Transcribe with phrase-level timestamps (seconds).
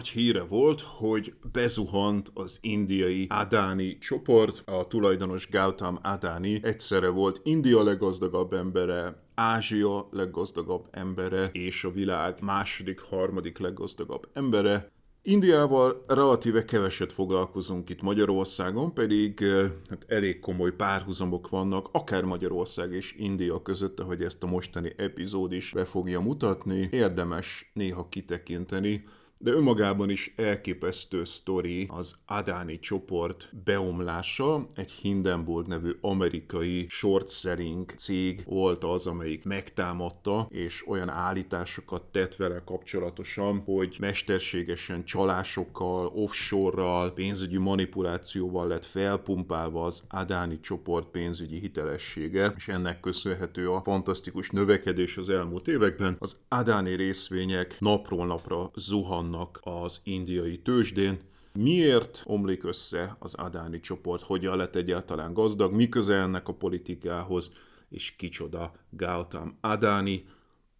[0.00, 7.40] Nagy híre volt, hogy bezuhant az indiai Adani csoport, a tulajdonos Gautam Adani egyszerre volt
[7.44, 14.90] India leggazdagabb embere, Ázsia leggazdagabb embere és a világ második, harmadik leggazdagabb embere.
[15.22, 19.44] Indiával relatíve keveset foglalkozunk itt Magyarországon, pedig
[19.88, 25.52] hát elég komoly párhuzamok vannak, akár Magyarország és India között, ahogy ezt a mostani epizód
[25.52, 26.88] is be fogja mutatni.
[26.92, 29.04] Érdemes néha kitekinteni,
[29.42, 34.66] de önmagában is elképesztő sztori az Adani csoport beomlása.
[34.74, 42.36] Egy Hindenburg nevű amerikai short selling cég volt az, amelyik megtámadta, és olyan állításokat tett
[42.36, 52.54] vele kapcsolatosan, hogy mesterségesen csalásokkal, offshore-ral, pénzügyi manipulációval lett felpumpálva az Adani csoport pénzügyi hitelessége,
[52.56, 56.16] és ennek köszönhető a fantasztikus növekedés az elmúlt években.
[56.18, 61.18] Az Adani részvények napról napra zuhan vannak az indiai tőzsdén.
[61.52, 67.52] Miért omlik össze az Adáni csoport, hogyan lett egyáltalán gazdag, mi köze ennek a politikához,
[67.88, 70.24] és kicsoda Gautam Adani,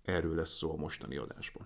[0.03, 1.65] erről lesz szó a mostani adásban.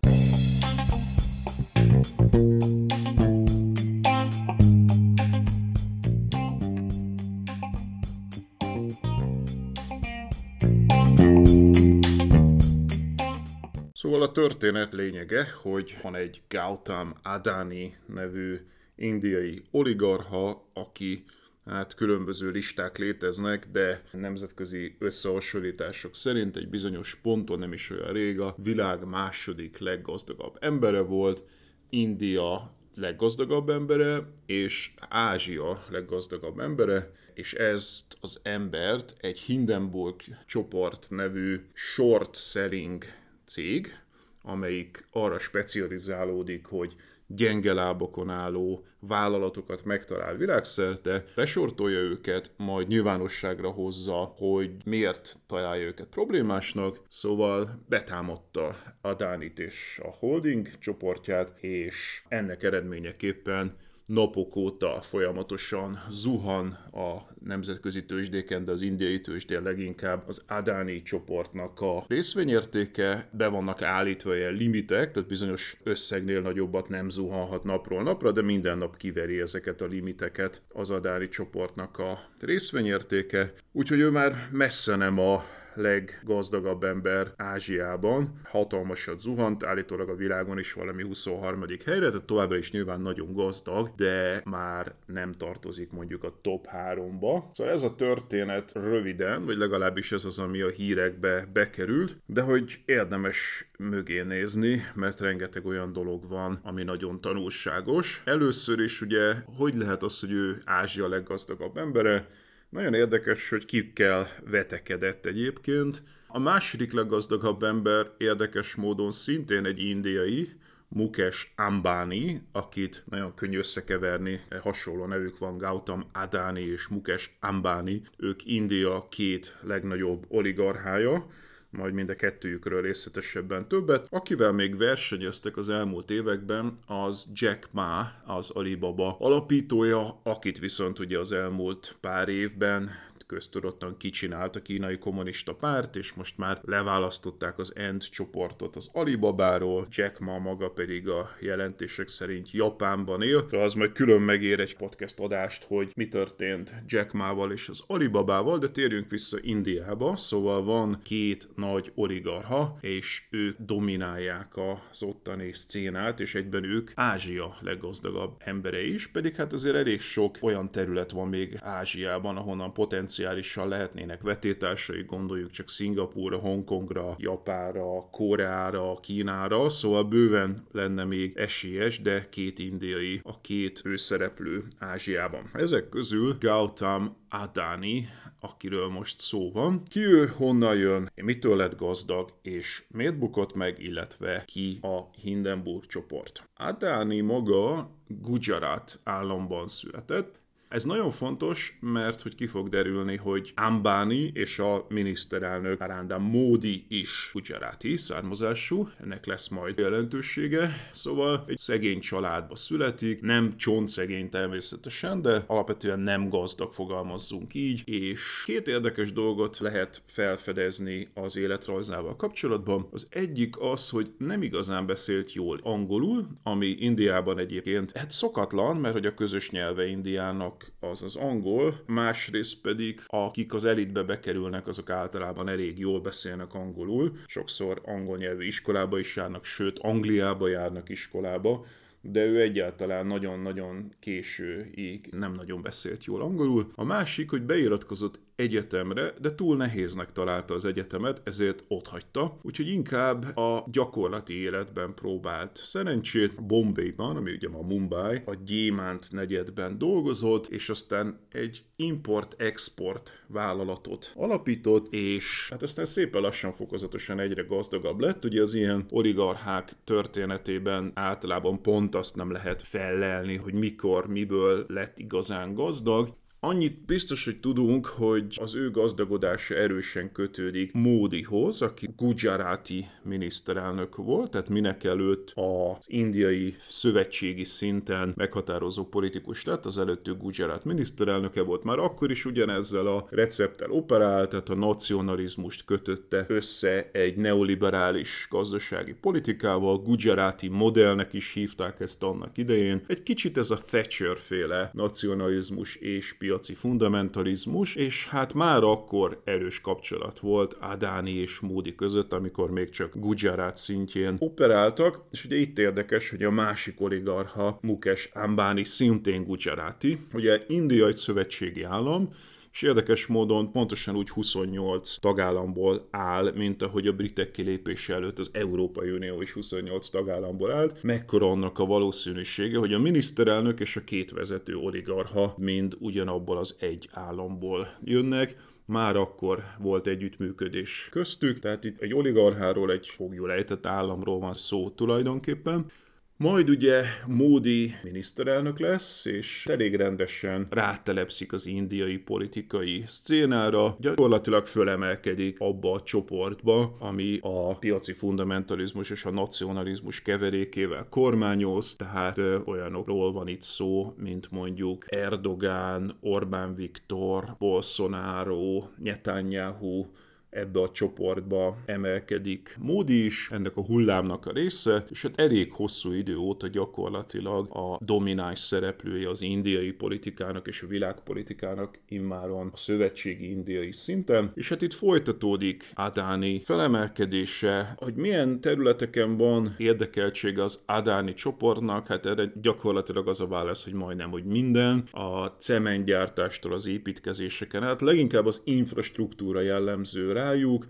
[14.34, 18.60] Történet lényege, hogy van egy Gautam Adani nevű
[18.96, 21.24] indiai oligarha, aki
[21.64, 28.40] hát különböző listák léteznek, de nemzetközi összehasonlítások szerint egy bizonyos ponton nem is olyan rég
[28.40, 31.42] a világ második leggazdagabb embere volt,
[31.90, 41.60] India leggazdagabb embere, és Ázsia leggazdagabb embere, és ezt az embert egy Hindenburg csoport nevű
[41.72, 43.04] short selling
[43.46, 44.02] cég,
[44.44, 46.92] amelyik arra specializálódik, hogy
[47.26, 56.06] gyenge lábokon álló vállalatokat megtalál világszerte, besortolja őket, majd nyilvánosságra hozza, hogy miért találja őket
[56.06, 63.72] problémásnak, szóval betámadta a Dánit és a holding csoportját, és ennek eredményeképpen
[64.06, 71.80] napok óta folyamatosan zuhan a nemzetközi tőzsdéken, de az indiai tőzsdén leginkább az Adani csoportnak
[71.80, 78.32] a részvényértéke, be vannak állítva ilyen limitek, tehát bizonyos összegnél nagyobbat nem zuhanhat napról napra,
[78.32, 84.48] de minden nap kiveri ezeket a limiteket az Adani csoportnak a részvényértéke, úgyhogy ő már
[84.52, 85.44] messze nem a
[85.74, 88.40] leggazdagabb ember Ázsiában.
[88.44, 91.64] Hatalmasat zuhant, állítólag a világon is valami 23.
[91.84, 97.42] helyre, tehát továbbra is nyilván nagyon gazdag, de már nem tartozik mondjuk a top 3-ba.
[97.52, 102.80] Szóval ez a történet röviden, vagy legalábbis ez az, ami a hírekbe bekerült, de hogy
[102.84, 108.22] érdemes mögé nézni, mert rengeteg olyan dolog van, ami nagyon tanulságos.
[108.24, 112.26] Először is ugye, hogy lehet az, hogy ő Ázsia leggazdagabb embere,
[112.74, 116.02] nagyon érdekes, hogy kikkel vetekedett egyébként.
[116.26, 120.48] A második leggazdagabb ember érdekes módon szintén egy indiai,
[120.88, 128.46] Mukesh Ambani, akit nagyon könnyű összekeverni, hasonló nevük van Gautam Adani és Mukesh Ambani, ők
[128.46, 131.26] India két legnagyobb oligarchája,
[131.76, 134.06] majd mind a kettőjükről részletesebben többet.
[134.10, 141.18] Akivel még versenyeztek az elmúlt években, az Jack Ma, az Alibaba alapítója, akit viszont ugye
[141.18, 142.90] az elmúlt pár évben
[143.26, 149.86] köztudottan kicsinált a kínai kommunista párt, és most már leválasztották az End csoportot az Alibabáról,
[149.90, 153.48] Jack Ma maga pedig a jelentések szerint Japánban él.
[153.50, 158.58] Az majd külön megér egy podcast adást, hogy mi történt Jack Ma-val és az Alibabával,
[158.58, 160.16] de térjünk vissza Indiába.
[160.16, 164.52] Szóval van két nagy oligarha, és ők dominálják
[164.90, 170.36] az ottani szcénát, és egyben ők Ázsia leggazdagabb embere is, pedig hát azért elég sok
[170.40, 172.72] olyan terület van még Ázsiában, ahonnan
[173.14, 182.00] potenciálisan lehetnének vetétársai, gondoljuk csak Szingapúra, Hongkongra, Japára, Koreára, Kínára, szóval bőven lenne még esélyes,
[182.00, 185.50] de két indiai a két főszereplő Ázsiában.
[185.52, 188.08] Ezek közül Gautam Adani,
[188.40, 189.82] akiről most szó van.
[189.88, 195.86] Ki ő, honnan jön, mitől lett gazdag, és miért bukott meg, illetve ki a Hindenburg
[195.86, 196.48] csoport.
[196.54, 200.42] Adani maga Gujarat államban született,
[200.74, 206.84] ez nagyon fontos, mert hogy ki fog derülni, hogy Ambani és a miniszterelnök Narendra Modi
[206.88, 210.70] is Gujarati származású, ennek lesz majd jelentősége.
[210.92, 213.54] Szóval egy szegény családba születik, nem
[213.84, 221.36] szegény természetesen, de alapvetően nem gazdag fogalmazzunk így, és két érdekes dolgot lehet felfedezni az
[221.36, 222.88] életrajzával kapcsolatban.
[222.90, 228.94] Az egyik az, hogy nem igazán beszélt jól angolul, ami Indiában egyébként hát szokatlan, mert
[228.94, 234.90] hogy a közös nyelve Indiának az az angol, másrészt pedig akik az elitbe bekerülnek, azok
[234.90, 241.64] általában elég jól beszélnek angolul, sokszor angol nyelvű iskolába is járnak, sőt Angliába járnak iskolába,
[242.00, 246.70] de ő egyáltalán nagyon-nagyon későig nem nagyon beszélt jól angolul.
[246.74, 252.68] A másik, hogy beiratkozott egyetemre, de túl nehéznek találta az egyetemet, ezért ott hagyta, úgyhogy
[252.68, 256.46] inkább a gyakorlati életben próbált szerencsét.
[256.46, 264.92] Bombayban, ami ugye a Mumbai, a Gyémánt negyedben dolgozott, és aztán egy import-export vállalatot alapított,
[264.92, 268.24] és hát aztán szépen lassan fokozatosan egyre gazdagabb lett.
[268.24, 274.98] Ugye az ilyen oligarchák történetében általában pont azt nem lehet fellelni, hogy mikor, miből lett
[274.98, 276.14] igazán gazdag,
[276.46, 284.30] Annyit biztos, hogy tudunk, hogy az ő gazdagodása erősen kötődik Módihoz, aki Gujarati miniszterelnök volt,
[284.30, 291.42] tehát minek előtt az indiai szövetségi szinten meghatározó politikus lett, az előtt ő Gujarat miniszterelnöke
[291.42, 298.26] volt, már akkor is ugyanezzel a recepttel operált, tehát a nacionalizmust kötötte össze egy neoliberális
[298.30, 302.84] gazdasági politikával, Gujarati modellnek is hívták ezt annak idején.
[302.86, 309.20] Egy kicsit ez a Thatcher féle nacionalizmus és piac piaci fundamentalizmus, és hát már akkor
[309.24, 315.36] erős kapcsolat volt Adáni és Moody között, amikor még csak Gujarat szintjén operáltak, és ugye
[315.36, 322.08] itt érdekes, hogy a másik oligarha Mukesh Ambani szintén Gujarati, ugye India egy szövetségi állam,
[322.54, 328.30] és érdekes módon pontosan úgy 28 tagállamból áll, mint ahogy a britek kilépése előtt az
[328.32, 330.82] Európai Unió is 28 tagállamból állt.
[330.82, 336.56] Mekkora annak a valószínűsége, hogy a miniszterelnök és a két vezető oligarha mind ugyanabból az
[336.58, 338.36] egy államból jönnek,
[338.66, 344.70] már akkor volt együttműködés köztük, tehát itt egy oligarcháról, egy fogjul ejtett államról van szó
[344.70, 345.66] tulajdonképpen.
[346.16, 355.40] Majd ugye Módi miniszterelnök lesz, és elég rendesen rátelepszik az indiai politikai szcénára, gyakorlatilag fölemelkedik
[355.40, 363.12] abba a csoportba, ami a piaci fundamentalizmus és a nacionalizmus keverékével kormányoz, tehát ö, olyanokról
[363.12, 369.86] van itt szó, mint mondjuk Erdogán, Orbán Viktor, Bolsonaro, Netanyahu,
[370.34, 372.56] ebbe a csoportba emelkedik.
[372.60, 377.78] Módi is, ennek a hullámnak a része, és hát elég hosszú idő óta gyakorlatilag a
[377.84, 384.62] domináns szereplője az indiai politikának és a világpolitikának immáron a szövetségi indiai szinten, és hát
[384.62, 393.08] itt folytatódik Adáni felemelkedése, hogy milyen területeken van érdekeltsége az Adáni csoportnak, hát erre gyakorlatilag
[393.08, 399.40] az a válasz, hogy majdnem, hogy minden, a cementgyártástól az építkezéseken, hát leginkább az infrastruktúra
[399.40, 400.66] jellemző rá, rájuk.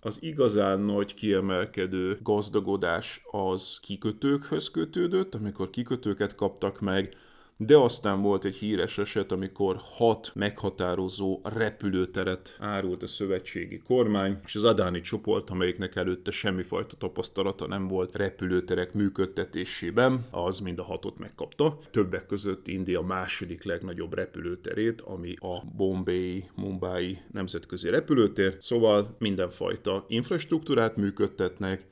[0.00, 7.16] Az igazán nagy kiemelkedő gazdagodás az kikötőkhöz kötődött, amikor kikötőket kaptak meg,
[7.60, 14.54] de aztán volt egy híres eset, amikor hat meghatározó repülőteret árult a szövetségi kormány, és
[14.54, 21.18] az Adáni csoport, amelyiknek előtte semmifajta tapasztalata nem volt repülőterek működtetésében, az mind a hatot
[21.18, 21.78] megkapta.
[21.90, 30.96] Többek között India második legnagyobb repülőterét, ami a Bombay, Mumbai nemzetközi repülőtér, szóval mindenfajta infrastruktúrát
[30.96, 31.86] működtetnek,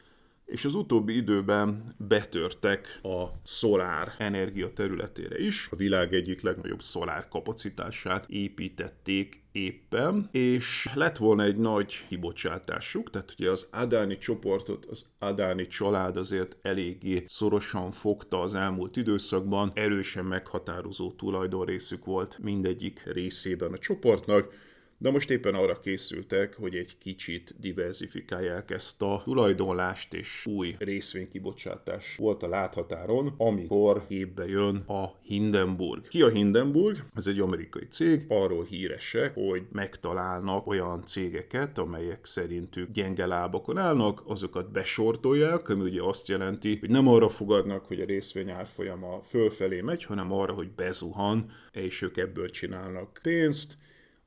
[0.46, 5.68] és az utóbbi időben betörtek a szolár energia területére is.
[5.70, 13.34] A világ egyik legnagyobb szolár kapacitását építették éppen, és lett volna egy nagy kibocsátásuk, tehát
[13.38, 20.24] ugye az Adáni csoportot, az Adáni család azért eléggé szorosan fogta az elmúlt időszakban, erősen
[20.24, 24.52] meghatározó tulajdonrészük volt mindegyik részében a csoportnak,
[24.98, 32.16] de most éppen arra készültek, hogy egy kicsit diversifikálják ezt a tulajdonlást, és új részvénykibocsátás
[32.16, 36.08] volt a láthatáron, amikor képbe jön a Hindenburg.
[36.08, 37.04] Ki a Hindenburg?
[37.14, 44.22] Ez egy amerikai cég, arról híresek, hogy megtalálnak olyan cégeket, amelyek szerintük gyenge lábakon állnak,
[44.26, 49.80] azokat besortolják, ami ugye azt jelenti, hogy nem arra fogadnak, hogy a részvény árfolyama fölfelé
[49.80, 53.76] megy, hanem arra, hogy bezuhan, és ők ebből csinálnak pénzt,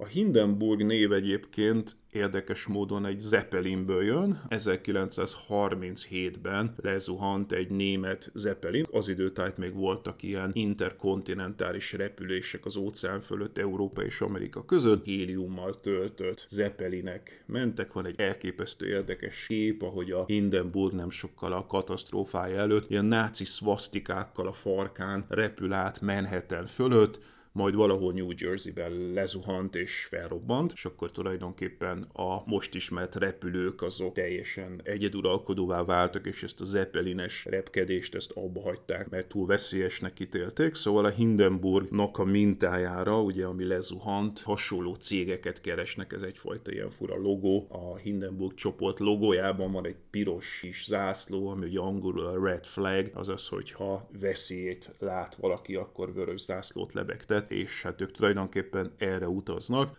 [0.02, 4.42] a Hindenburg név egyébként érdekes módon egy Zeppelinből jön.
[4.50, 8.86] 1937-ben lezuhant egy német Zeppelin.
[8.92, 15.06] Az időtájt még voltak ilyen interkontinentális repülések az óceán fölött Európa és Amerika között.
[15.06, 17.94] Héliummal töltött Zeppelinek mentek.
[17.94, 23.46] Van egy elképesztő érdekes kép, ahogy a Hindenburg nem sokkal a katasztrófája előtt ilyen náci
[23.46, 27.20] szvasztikákkal a farkán repül át Manhattan fölött
[27.52, 34.14] majd valahol New Jersey-ben lezuhant és felrobbant, és akkor tulajdonképpen a most ismert repülők azok
[34.14, 40.76] teljesen egyeduralkodóvá váltak, és ezt a zeppelines repkedést ezt abba hagyták, mert túl veszélyesnek ítélték,
[40.76, 47.18] szóval a Hindenburgnak a mintájára, ugye ami lezuhant, hasonló cégeket keresnek, ez egyfajta ilyen fura
[47.18, 47.68] logó.
[47.70, 53.12] A Hindenburg csoport logójában van egy piros kis zászló, ami ugye angolul a red flag,
[53.14, 59.98] azaz, hogyha veszélyt lát valaki, akkor vörös zászlót lebegtet, és hát ők tulajdonképpen erre utaznak.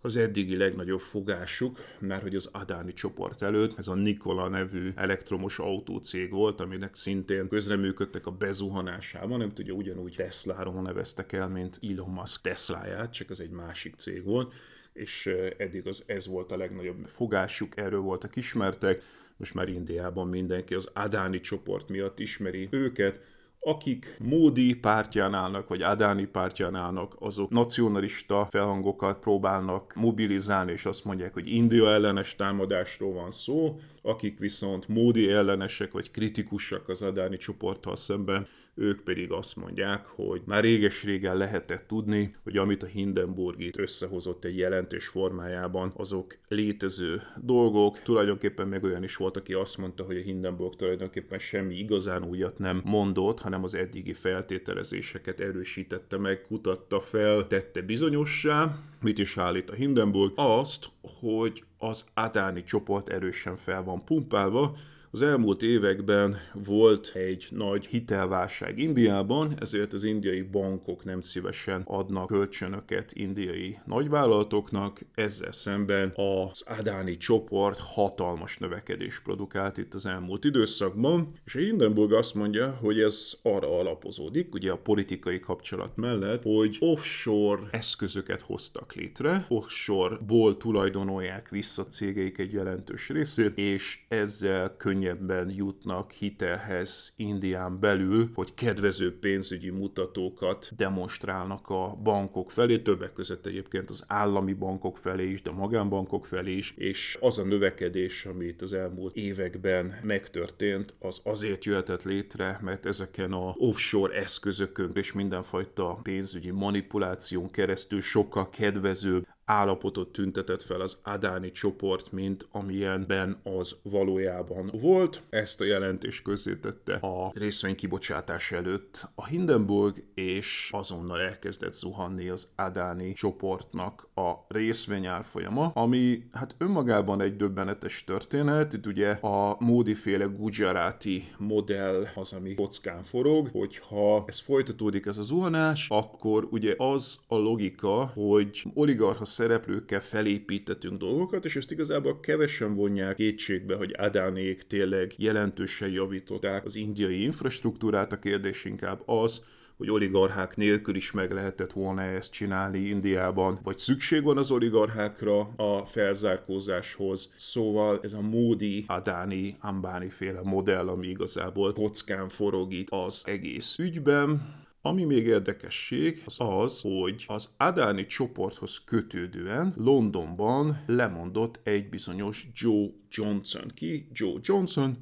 [0.00, 5.58] Az eddigi legnagyobb fogásuk, mert hogy az Adáni csoport előtt ez a Nikola nevű elektromos
[5.58, 12.10] autócég volt, aminek szintén közreműködtek a bezuhanásában, nem tudja, ugyanúgy Tesla-ról neveztek el, mint Elon
[12.10, 14.54] Musk Tesláját, csak az egy másik cég volt,
[14.92, 15.26] és
[15.56, 19.02] eddig az, ez volt a legnagyobb fogásuk, erről voltak ismertek,
[19.36, 23.20] most már Indiában mindenki az Adáni csoport miatt ismeri őket,
[23.66, 31.04] akik Módi pártján állnak, vagy Adáni pártján állnak, azok nacionalista felhangokat próbálnak mobilizálni, és azt
[31.04, 37.36] mondják, hogy India ellenes támadásról van szó, akik viszont Módi ellenesek, vagy kritikusak az Adáni
[37.36, 38.46] csoporttal szemben,
[38.78, 44.56] ők pedig azt mondják, hogy már réges-régen lehetett tudni, hogy amit a Hindenburg összehozott egy
[44.56, 48.02] jelentés formájában, azok létező dolgok.
[48.02, 52.58] Tulajdonképpen meg olyan is volt, aki azt mondta, hogy a Hindenburg tulajdonképpen semmi igazán újat
[52.58, 58.78] nem mondott, hanem az eddigi feltételezéseket erősítette meg, kutatta fel, tette bizonyossá.
[59.00, 60.32] Mit is állít a Hindenburg?
[60.34, 60.88] Azt,
[61.20, 64.76] hogy az Adáni csoport erősen fel van pumpálva,
[65.16, 72.26] az elmúlt években volt egy nagy hitelválság Indiában, ezért az indiai bankok nem szívesen adnak
[72.26, 81.32] kölcsönöket indiai nagyvállalatoknak, ezzel szemben az Adáni csoport hatalmas növekedés produkált itt az elmúlt időszakban,
[81.44, 86.76] és a Hindenburg azt mondja, hogy ez arra alapozódik, ugye a politikai kapcsolat mellett, hogy
[86.80, 95.50] offshore eszközöket hoztak létre, offshore-ból tulajdonolják vissza cégeik egy jelentős részét, és ezzel könnyen könnyebben
[95.50, 103.90] jutnak hitelhez Indián belül, hogy kedvező pénzügyi mutatókat demonstrálnak a bankok felé, többek között egyébként
[103.90, 108.72] az állami bankok felé is, de magánbankok felé is, és az a növekedés, amit az
[108.72, 116.50] elmúlt években megtörtént, az azért jöhetett létre, mert ezeken a offshore eszközökön és mindenfajta pénzügyi
[116.50, 125.22] manipuláción keresztül sokkal kedvezőbb állapotot tüntetett fel az Adáni csoport, mint amilyenben az valójában volt.
[125.30, 132.48] Ezt a jelentést közzétette a részvény kibocsátás előtt a Hindenburg, és azonnal elkezdett zuhanni az
[132.56, 138.72] Adáni csoportnak a részvény árfolyama, ami hát önmagában egy döbbenetes történet.
[138.72, 145.22] Itt ugye a módiféle Gujarati modell az, ami kockán forog, hogyha ez folytatódik ez a
[145.22, 152.74] zuhanás, akkor ugye az a logika, hogy oligarcha szereplőkkel felépítettünk dolgokat, és ezt igazából kevesen
[152.74, 159.44] vonják kétségbe, hogy Adánék tényleg jelentősen javították az indiai infrastruktúrát, a kérdés inkább az,
[159.76, 165.40] hogy oligarchák nélkül is meg lehetett volna ezt csinálni Indiában, vagy szükség van az oligarchákra
[165.56, 167.32] a felzárkózáshoz.
[167.36, 173.78] Szóval ez a Módi, Adani, Ambani féle modell, ami igazából kockán forog itt az egész
[173.78, 174.64] ügyben.
[174.86, 182.88] Ami még érdekesség, az az, hogy az Adáni csoporthoz kötődően Londonban lemondott egy bizonyos Joe
[183.10, 183.70] Johnson.
[183.74, 184.08] Ki?
[184.12, 184.96] Joe Johnson,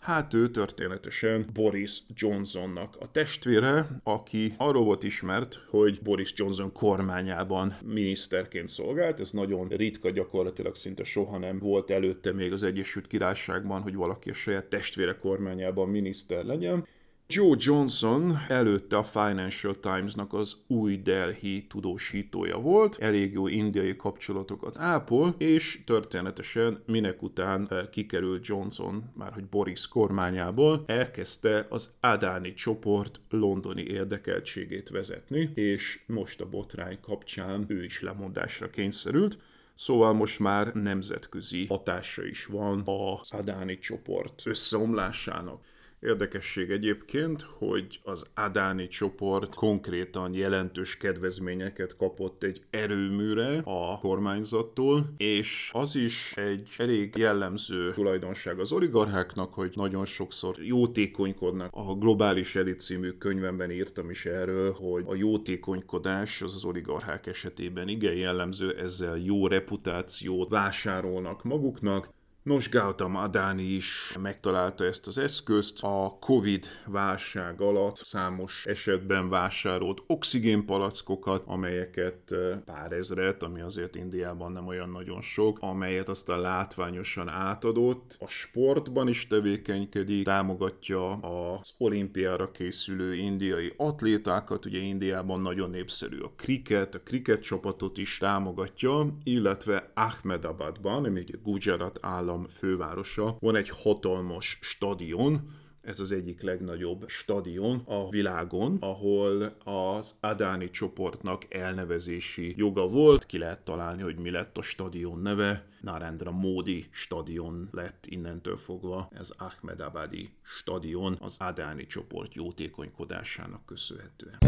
[0.00, 7.76] Hát ő történetesen Boris Johnsonnak a testvére, aki arról volt ismert, hogy Boris Johnson kormányában
[7.84, 9.20] miniszterként szolgált.
[9.20, 14.30] Ez nagyon ritka, gyakorlatilag szinte soha nem volt előtte még az Egyesült Királyságban, hogy valaki
[14.30, 16.86] a saját testvére kormányában miniszter legyen.
[17.32, 24.78] Joe Johnson előtte a Financial Times-nak az új Delhi tudósítója volt, elég jó indiai kapcsolatokat
[24.78, 32.52] ápol, és történetesen minek után eh, kikerült Johnson, már hogy Boris kormányából, elkezdte az Adani
[32.52, 39.38] csoport londoni érdekeltségét vezetni, és most a botrány kapcsán ő is lemondásra kényszerült.
[39.74, 45.60] Szóval most már nemzetközi hatása is van az Adani csoport összeomlásának.
[46.00, 55.70] Érdekesség egyébként, hogy az Adáni csoport konkrétan jelentős kedvezményeket kapott egy erőműre a kormányzattól, és
[55.72, 61.70] az is egy elég jellemző tulajdonság az oligarcháknak, hogy nagyon sokszor jótékonykodnak.
[61.74, 67.88] A Globális Elit című könyvemben írtam is erről, hogy a jótékonykodás az az oligarchák esetében
[67.88, 72.08] igen jellemző, ezzel jó reputációt vásárolnak maguknak,
[72.42, 75.82] Nos, Gautam Adani is megtalálta ezt az eszközt.
[75.82, 84.66] A Covid válság alatt számos esetben vásárolt oxigénpalackokat, amelyeket pár ezret, ami azért Indiában nem
[84.66, 88.16] olyan nagyon sok, amelyet aztán látványosan átadott.
[88.20, 96.32] A sportban is tevékenykedik, támogatja az olimpiára készülő indiai atlétákat, ugye Indiában nagyon népszerű a
[96.36, 103.56] kriket, a kriket csapatot is támogatja, illetve Ahmedabadban, ami ugye Gujarat állam állam fővárosa, van
[103.56, 112.54] egy hatalmas stadion, ez az egyik legnagyobb stadion a világon, ahol az Adáni csoportnak elnevezési
[112.56, 113.26] joga volt.
[113.26, 115.64] Ki lehet találni, hogy mi lett a stadion neve.
[115.80, 119.08] Narendra Modi stadion lett innentől fogva.
[119.12, 124.38] Ez Ahmedabadi stadion az Adáni csoport jótékonykodásának köszönhetően.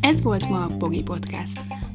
[0.00, 1.79] Ez volt ma a Pogi Podcast.